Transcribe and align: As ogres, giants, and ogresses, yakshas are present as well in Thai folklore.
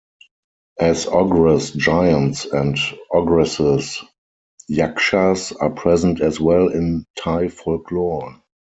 As 0.79 1.05
ogres, 1.05 1.69
giants, 1.73 2.45
and 2.45 2.75
ogresses, 3.13 4.03
yakshas 4.67 5.51
are 5.51 5.69
present 5.69 6.21
as 6.21 6.39
well 6.39 6.69
in 6.69 7.05
Thai 7.15 7.49
folklore. 7.49 8.41